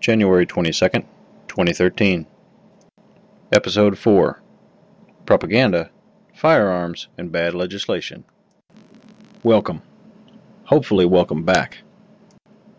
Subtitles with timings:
[0.00, 1.04] January 22nd,
[1.46, 2.26] 2013.
[3.52, 4.40] Episode 4
[5.26, 5.90] Propaganda,
[6.34, 8.24] Firearms, and Bad Legislation.
[9.42, 9.82] Welcome.
[10.64, 11.82] Hopefully, welcome back.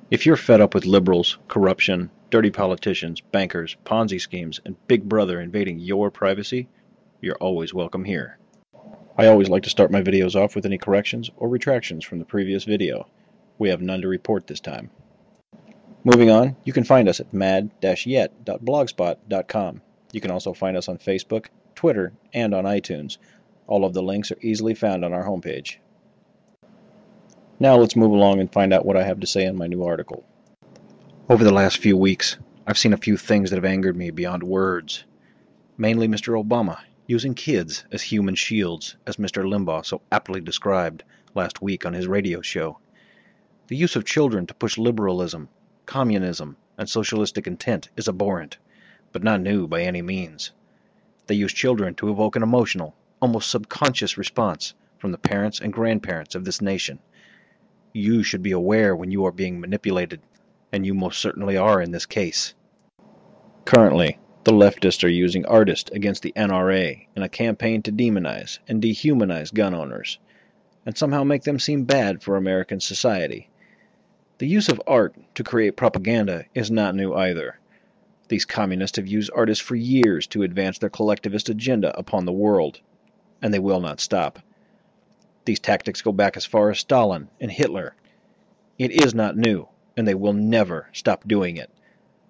[0.10, 5.40] If you're fed up with liberals, corruption, dirty politicians, bankers, Ponzi schemes, and Big Brother
[5.40, 6.70] invading your privacy,
[7.22, 8.40] you're always welcome here.
[9.16, 12.26] I always like to start my videos off with any corrections or retractions from the
[12.26, 13.08] previous video.
[13.60, 14.90] We have none to report this time.
[16.04, 19.82] Moving on, you can find us at mad-yet.blogspot.com.
[20.12, 23.20] You can also find us on Facebook, Twitter, and on iTunes.
[23.68, 25.76] All of the links are easily found on our homepage.
[27.60, 29.84] Now let's move along and find out what I have to say in my new
[29.84, 30.26] article.
[31.30, 34.42] Over the last few weeks, I've seen a few things that have angered me beyond
[34.42, 35.04] words.
[35.78, 36.44] Mainly Mr.
[36.44, 39.44] Obama using kids as human shields, as Mr.
[39.44, 41.04] Limbaugh so aptly described
[41.36, 42.80] last week on his radio show.
[43.68, 45.48] The use of children to push liberalism
[45.92, 48.58] communism, and socialistic intent is abhorrent,
[49.12, 50.54] but not new by any means.
[51.28, 56.34] They use children to evoke an emotional, almost subconscious response from the parents and grandparents
[56.34, 57.00] of this nation.
[57.92, 60.22] You should be aware when you are being manipulated,
[60.72, 62.54] and you most certainly are in this case.
[63.66, 68.82] Currently, the leftists are using artists against the NRA in a campaign to demonize and
[68.82, 70.20] dehumanize gun owners,
[70.86, 73.50] and somehow make them seem bad for American society.
[74.42, 77.60] The use of art to create propaganda is not new either.
[78.28, 82.80] These communists have used artists for years to advance their collectivist agenda upon the world,
[83.40, 84.40] and they will not stop.
[85.46, 87.94] These tactics go back as far as Stalin and Hitler.
[88.80, 91.70] It is not new, and they will never stop doing it.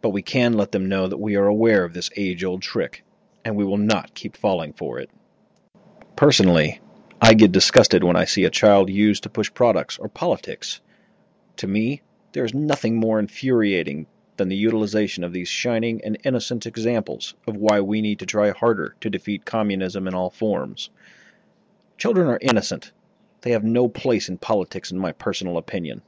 [0.02, 3.06] But we can let them know that we are aware of this age old trick,
[3.46, 5.10] and we will not keep falling for it.
[6.18, 6.82] Personally,
[7.22, 10.82] I get disgusted when I see a child used to push products or politics.
[11.58, 14.08] To me, there is nothing more infuriating
[14.38, 18.52] than the utilization of these shining and innocent examples of why we need to try
[18.52, 20.90] harder to defeat communism in all forms.
[21.98, 22.94] Children are innocent.
[23.42, 26.02] They have no place in politics, in my personal opinion.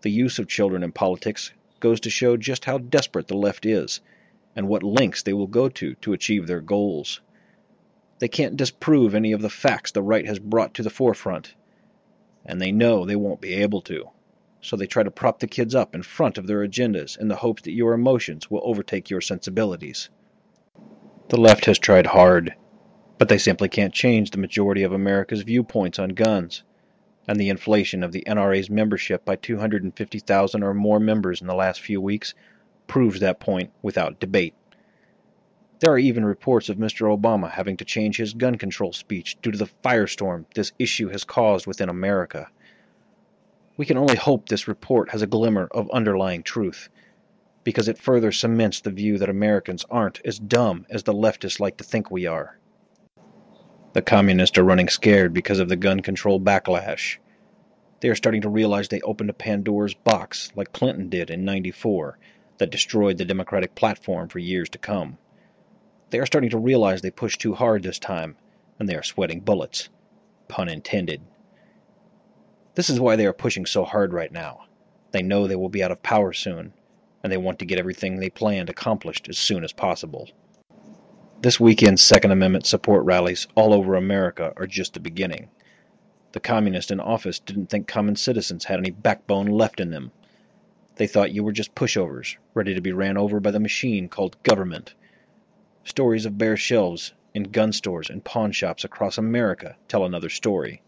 [0.00, 4.00] The use of children in politics goes to show just how desperate the left is,
[4.56, 7.20] and what lengths they will go to to achieve their goals.
[8.20, 11.54] They can't disprove any of the facts the right has brought to the forefront,
[12.46, 14.08] and they know they won't be able to
[14.62, 17.36] so they try to prop the kids up in front of their agendas in the
[17.36, 20.08] hopes that your emotions will overtake your sensibilities.
[21.28, 22.54] The left has tried hard,
[23.18, 26.62] but they simply can't change the majority of America's viewpoints on guns,
[27.28, 31.80] and the inflation of the NRA's membership by 250,000 or more members in the last
[31.80, 32.34] few weeks
[32.86, 34.54] proves that point without debate.
[35.80, 37.16] There are even reports of Mr.
[37.16, 41.24] Obama having to change his gun control speech due to the firestorm this issue has
[41.24, 42.48] caused within America.
[43.82, 46.88] We can only hope this report has a glimmer of underlying truth,
[47.64, 51.78] because it further cements the view that Americans aren't as dumb as the leftists like
[51.78, 52.60] to think we are.
[53.92, 57.18] The communists are running scared because of the gun control backlash.
[57.98, 62.20] They are starting to realize they opened a Pandora's box like Clinton did in 94
[62.58, 65.18] that destroyed the Democratic platform for years to come.
[66.10, 68.36] They are starting to realize they pushed too hard this time,
[68.78, 69.88] and they are sweating bullets.
[70.46, 71.20] Pun intended.
[72.74, 74.64] This is why they are pushing so hard right now.
[75.10, 76.72] They know they will be out of power soon,
[77.22, 80.30] and they want to get everything they planned accomplished as soon as possible.
[81.42, 85.50] This weekend's Second Amendment support rallies all over America are just the beginning.
[86.32, 90.10] The communists in office didn't think common citizens had any backbone left in them.
[90.96, 94.42] They thought you were just pushovers, ready to be ran over by the machine called
[94.44, 94.94] government.
[95.84, 100.80] Stories of bare shelves in gun stores and pawn shops across America tell another story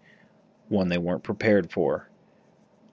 [0.74, 2.08] one they weren't prepared for.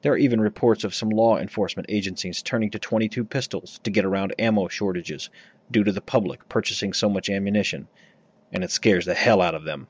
[0.01, 4.05] There are even reports of some law enforcement agencies turning to 22 pistols to get
[4.05, 5.29] around ammo shortages
[5.69, 7.87] due to the public purchasing so much ammunition,
[8.51, 9.87] and it scares the hell out of them.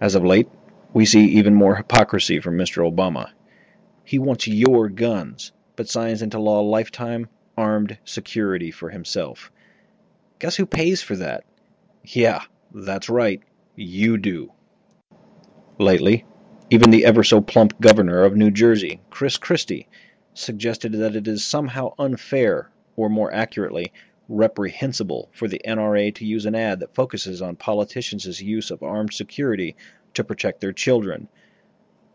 [0.00, 0.48] As of late,
[0.92, 2.88] we see even more hypocrisy from Mr.
[2.88, 3.30] Obama.
[4.04, 9.50] He wants your guns, but signs into law lifetime armed security for himself.
[10.38, 11.44] Guess who pays for that?
[12.04, 12.42] Yeah,
[12.72, 13.42] that's right,
[13.76, 14.52] you do.
[15.78, 16.24] Lately,
[16.72, 19.88] even the ever so plump governor of New Jersey, Chris Christie,
[20.34, 23.92] suggested that it is somehow unfair, or more accurately,
[24.28, 29.12] reprehensible for the NRA to use an ad that focuses on politicians' use of armed
[29.12, 29.74] security
[30.14, 31.26] to protect their children,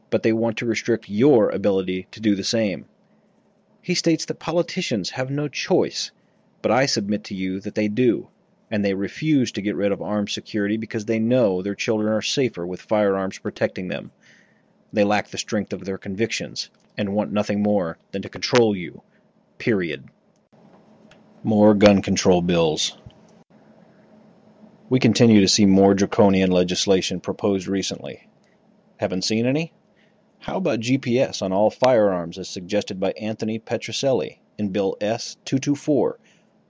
[0.09, 2.85] but they want to restrict your ability to do the same.
[3.81, 6.11] He states that politicians have no choice,
[6.61, 8.29] but I submit to you that they do,
[8.71, 12.21] and they refuse to get rid of armed security because they know their children are
[12.21, 14.11] safer with firearms protecting them.
[14.95, 19.01] They lack the strength of their convictions and want nothing more than to control you.
[19.57, 20.05] Period.
[21.43, 22.97] More gun control bills.
[24.87, 28.29] We continue to see more draconian legislation proposed recently.
[28.95, 29.73] Haven't seen any?
[30.39, 36.19] How about GPS on all firearms as suggested by Anthony Petruccelli in Bill S 224,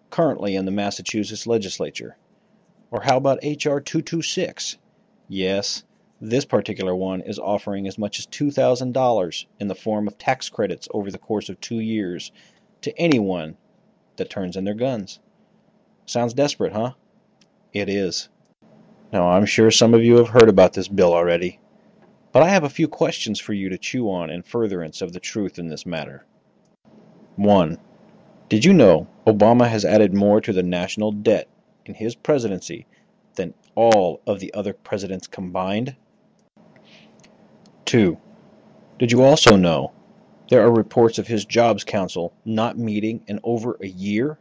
[0.10, 2.18] currently in the Massachusetts legislature?
[2.90, 3.82] Or how about H.R.
[3.82, 4.78] 226?
[5.28, 5.84] Yes,
[6.30, 10.88] this particular one is offering as much as $2,000 in the form of tax credits
[10.92, 12.32] over the course of two years
[12.82, 13.58] to anyone
[14.16, 15.20] that turns in their guns.
[16.08, 16.94] Sounds desperate, huh?
[17.74, 18.30] It is.
[19.14, 21.60] Now, I'm sure some of you have heard about this bill already,
[22.32, 25.20] but I have a few questions for you to chew on in furtherance of the
[25.20, 26.26] truth in this matter.
[27.36, 27.78] 1.
[28.50, 31.50] Did you know Obama has added more to the national debt
[31.86, 32.88] in his presidency
[33.36, 35.96] than all of the other presidents combined?
[37.86, 38.18] 2.
[39.00, 39.92] Did you also know
[40.48, 44.38] there are reports of his Jobs Council not meeting in over a year.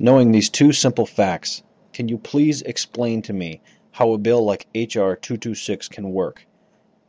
[0.00, 3.60] Knowing these two simple facts, can you please explain to me
[3.92, 5.14] how a bill like H.R.
[5.14, 6.46] 226 can work?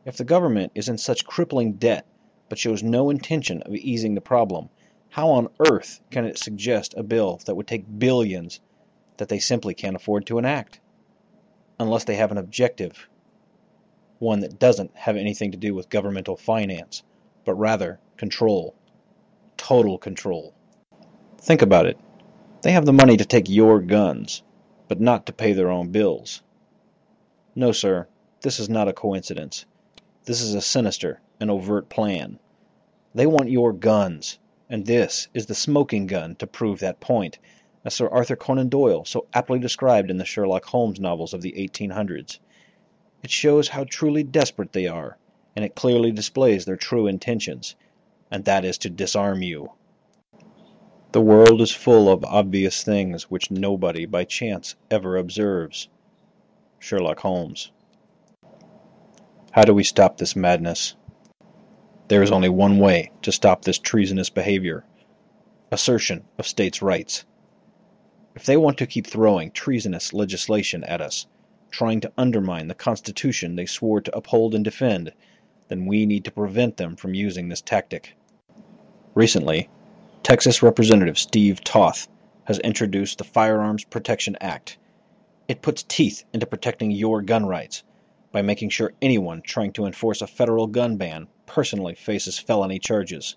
[0.04, 2.06] If the government is in such crippling debt
[2.48, 4.68] but shows no intention of easing the problem,
[5.08, 8.60] how on earth can it suggest a bill that would take billions
[9.16, 10.78] that they simply can't afford to enact?
[11.80, 13.08] Unless they have an objective,
[14.22, 17.02] one that doesn't have anything to do with governmental finance
[17.44, 18.74] but rather control.
[19.56, 20.54] Total control.
[21.38, 21.98] Think about it.
[22.62, 24.44] They have the money to take your guns,
[24.86, 26.40] but not to pay their own bills.
[27.56, 28.06] No, sir,
[28.42, 29.66] this is not a coincidence.
[30.24, 32.38] This is a sinister and overt plan.
[33.14, 34.38] They want your guns,
[34.70, 37.40] and this is the smoking gun to prove that point,
[37.84, 41.52] as Sir Arthur Conan Doyle so aptly described in the Sherlock Holmes novels of the
[41.58, 42.38] 1800s.
[43.22, 45.16] It shows how truly desperate they are,
[45.54, 47.76] and it clearly displays their true intentions,
[48.30, 49.72] and that is to disarm you.
[51.12, 55.88] The world is full of obvious things which nobody by chance ever observes.
[56.78, 57.70] Sherlock Holmes.
[59.52, 60.96] How do we stop this madness?
[62.08, 64.84] There is only one way to stop this treasonous behavior
[65.70, 67.24] assertion of states' rights.
[68.34, 71.26] If they want to keep throwing treasonous legislation at us,
[71.72, 75.12] trying to undermine the Constitution they swore to uphold and defend,
[75.68, 78.14] then we need to prevent them from using this tactic.
[79.14, 79.68] Recently,
[80.22, 82.06] Texas Representative Steve Toth
[82.44, 84.78] has introduced the Firearms Protection Act.
[85.48, 87.82] It puts teeth into protecting your gun rights
[88.32, 93.36] by making sure anyone trying to enforce a federal gun ban personally faces felony charges.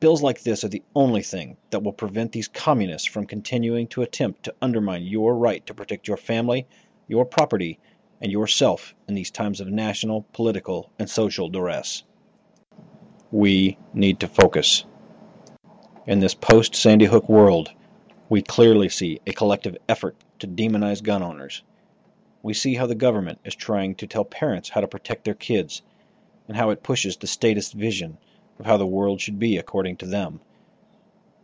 [0.00, 4.02] Bills like this are the only thing that will prevent these communists from continuing to
[4.02, 6.66] attempt to undermine your right to protect your family,
[7.08, 7.78] your property,
[8.20, 12.04] and yourself in these times of national, political, and social duress.
[13.30, 14.84] We need to focus.
[16.06, 17.70] In this post Sandy Hook world,
[18.28, 21.62] we clearly see a collective effort to demonize gun owners.
[22.42, 25.82] We see how the government is trying to tell parents how to protect their kids,
[26.48, 28.18] and how it pushes the statist vision
[28.58, 30.40] of how the world should be according to them.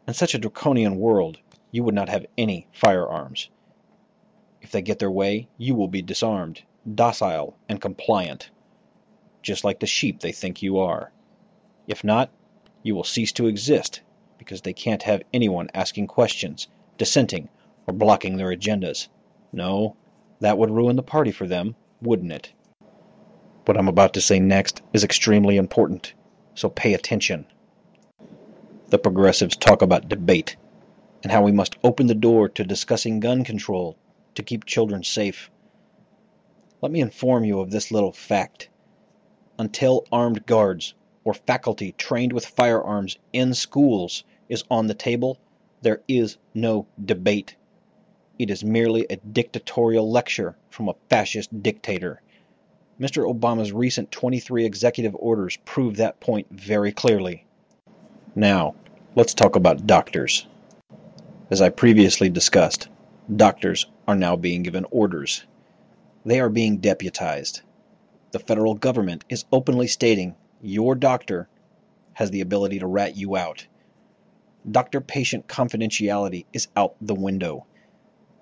[0.07, 1.39] In such a draconian world,
[1.71, 3.49] you would not have any firearms.
[4.63, 6.63] If they get their way, you will be disarmed
[6.95, 8.51] docile, and compliant,
[9.43, 11.13] just like the sheep they think you are.
[11.87, 12.31] If not,
[12.83, 14.01] you will cease to exist
[14.39, 17.51] because they can't have anyone asking questions, dissenting,
[17.87, 19.09] or blocking their agendas.
[19.53, 19.95] No,
[20.41, 22.51] that would ruin the party for them, wouldn't it?
[23.67, 26.15] What I'm about to say next is extremely important,
[26.55, 27.45] so pay attention.
[28.89, 30.57] The progressives talk about debate
[31.23, 33.99] and how we must open the door to discussing gun control
[34.35, 35.51] to keep children safe.
[36.83, 38.69] Let me inform you of this little fact.
[39.59, 40.95] Until armed guards
[41.25, 45.39] or faculty trained with firearms in schools is on the table,
[45.83, 47.57] there is no debate.
[48.39, 52.23] It is merely a dictatorial lecture from a fascist dictator.
[52.99, 53.31] Mr.
[53.31, 57.45] Obama's recent 23 executive orders prove that point very clearly.
[58.35, 58.75] Now,
[59.15, 60.47] let's talk about doctors.
[61.51, 62.89] As I previously discussed,
[63.35, 65.45] doctors are now being given orders.
[66.25, 67.61] They are being deputized.
[68.33, 71.49] The federal government is openly stating your doctor
[72.15, 73.69] has the ability to rat you out.
[74.69, 77.67] Doctor patient confidentiality is out the window.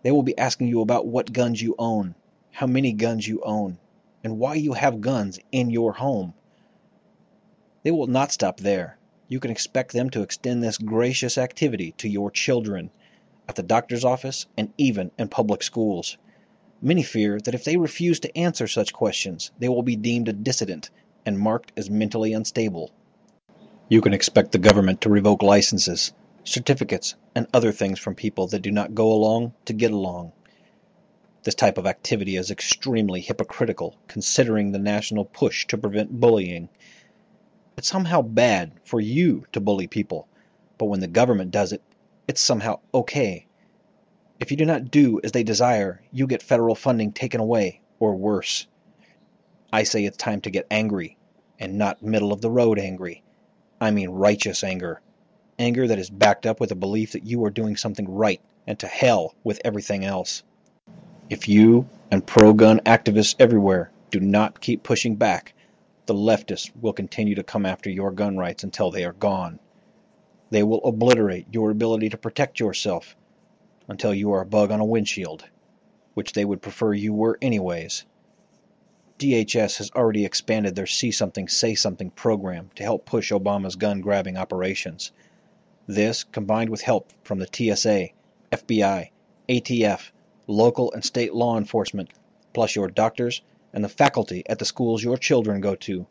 [0.02, 2.14] They will be asking you about what guns you own,
[2.50, 3.78] how many guns you own,
[4.24, 6.32] and why you have guns in your home.
[7.82, 8.96] They will not stop there.
[9.28, 12.90] You can expect them to extend this gracious activity to your children,
[13.48, 16.18] at the doctor's office, and even in public schools.
[16.82, 20.32] Many fear that if they refuse to answer such questions, they will be deemed a
[20.32, 20.90] dissident
[21.26, 22.92] and marked as mentally unstable.
[23.88, 26.12] You can expect the government to revoke licenses,
[26.44, 30.32] certificates, and other things from people that do not go along to get along.
[31.44, 36.68] This type of activity is extremely hypocritical considering the national push to prevent bullying.
[37.76, 40.28] It's somehow bad for you to bully people,
[40.76, 41.82] but when the government does it,
[42.28, 43.46] it's somehow okay.
[44.38, 48.14] If you do not do as they desire, you get federal funding taken away, or
[48.14, 48.66] worse.
[49.72, 51.16] I say it's time to get angry,
[51.58, 53.22] and not middle of the road angry.
[53.80, 55.00] I mean righteous anger.
[55.58, 58.78] Anger that is backed up with a belief that you are doing something right, and
[58.78, 60.44] to hell with everything else.
[61.30, 65.54] If you and pro gun activists everywhere do not keep pushing back,
[66.06, 69.58] the leftists will continue to come after your gun rights until they are gone.
[70.50, 73.16] They will obliterate your ability to protect yourself
[73.86, 75.44] until you are a bug on a windshield,
[76.14, 78.04] which they would prefer you were anyways.
[79.18, 84.00] DHS has already expanded their See Something, Say Something program to help push Obama's gun
[84.00, 85.10] grabbing operations.
[85.86, 88.10] This, combined with help from the TSA,
[88.52, 89.10] FBI,
[89.48, 90.10] ATF,
[90.46, 92.10] local and state law enforcement,
[92.52, 96.06] plus your doctors and the faculty at the schools your children go to.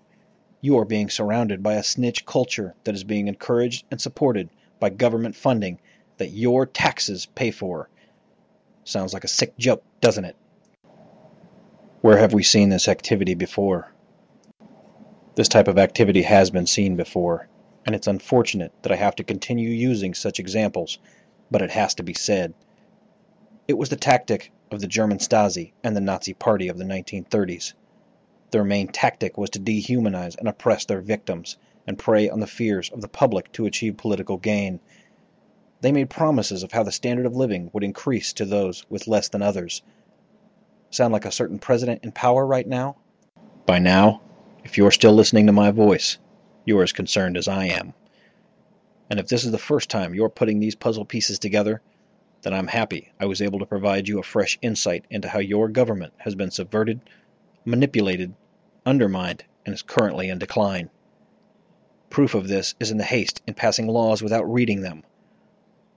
[0.60, 4.50] You are being surrounded by a snitch culture that is being encouraged and supported
[4.80, 5.80] by government funding
[6.18, 7.90] that your taxes pay for.
[8.84, 10.36] Sounds like a sick joke, doesn't it?
[12.02, 13.92] Where have we seen this activity before?
[15.36, 17.48] This type of activity has been seen before,
[17.86, 20.98] and it's unfortunate that I have to continue using such examples,
[21.52, 22.54] but it has to be said.
[23.68, 27.74] It was the tactic of the German Stasi and the Nazi Party of the 1930s.
[28.52, 32.90] Their main tactic was to dehumanize and oppress their victims and prey on the fears
[32.90, 34.80] of the public to achieve political gain.
[35.82, 39.30] They made promises of how the standard of living would increase to those with less
[39.30, 39.82] than others.
[40.90, 42.98] Sound like a certain president in power right now?
[43.66, 44.22] By now,
[44.64, 46.18] if you're still listening to my voice,
[46.66, 47.94] you're as concerned as I am.
[49.10, 51.82] And if this is the first time you're putting these puzzle pieces together,
[52.42, 55.70] then I'm happy I was able to provide you a fresh insight into how your
[55.70, 57.02] government has been subverted,
[57.68, 58.34] manipulated,
[58.86, 60.90] undermined, and is currently in decline.
[62.10, 65.04] Proof of this is in the haste in passing laws without reading them.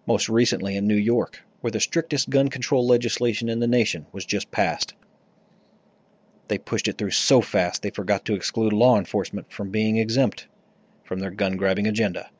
[0.04, 4.24] Most recently in New York, where the strictest gun control legislation in the nation was
[4.24, 4.94] just passed.
[6.48, 10.48] They pushed it through so fast they forgot to exclude law enforcement from being exempt
[11.04, 12.30] from their gun grabbing agenda.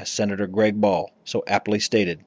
[0.00, 2.24] As Senator Greg Ball so aptly stated,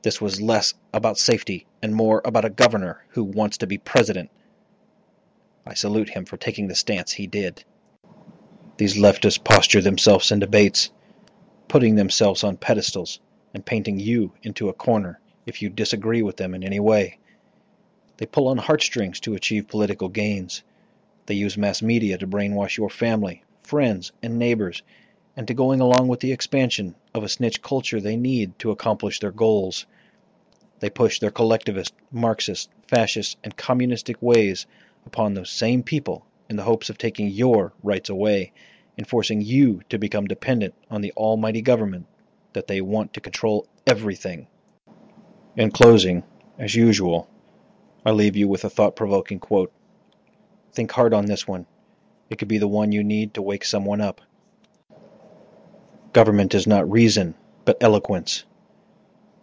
[0.00, 4.30] this was less about safety and more about a governor who wants to be president.
[5.70, 7.62] I salute him for taking the stance he did.
[8.78, 10.90] These leftists posture themselves in debates,
[11.68, 13.20] putting themselves on pedestals
[13.52, 17.18] and painting you into a corner if you disagree with them in any way.
[18.16, 20.62] They pull on heartstrings to achieve political gains.
[21.26, 24.82] They use mass media to brainwash your family, friends, and neighbors
[25.36, 29.20] and to going along with the expansion of a snitch culture they need to accomplish
[29.20, 29.84] their goals.
[30.80, 34.66] They push their collectivist, Marxist, fascist, and communistic ways
[35.06, 38.52] upon those same people in the hopes of taking your rights away
[38.96, 42.06] and forcing you to become dependent on the almighty government
[42.52, 44.46] that they want to control everything.
[45.56, 46.24] In closing,
[46.58, 47.28] as usual,
[48.04, 49.72] I leave you with a thought provoking quote.
[50.72, 51.66] Think hard on this one.
[52.30, 54.20] It could be the one you need to wake someone up.
[56.12, 58.44] Government is not reason, but eloquence.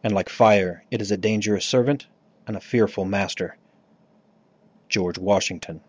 [0.03, 2.07] And like fire, it is a dangerous servant
[2.47, 3.57] and a fearful master.
[4.95, 5.81] George Washington.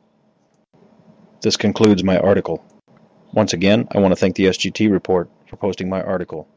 [1.40, 2.64] This concludes my article.
[3.32, 6.48] Once again, I want to thank the SGT Report for posting my article.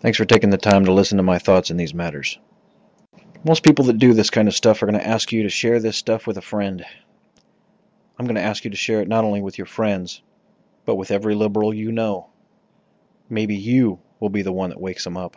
[0.00, 2.38] Thanks for taking the time to listen to my thoughts in these matters.
[3.44, 5.78] Most people that do this kind of stuff are going to ask you to share
[5.78, 6.86] this stuff with a friend.
[8.18, 10.22] I'm going to ask you to share it not only with your friends,
[10.86, 12.30] but with every liberal you know.
[13.28, 15.36] Maybe you will be the one that wakes them up.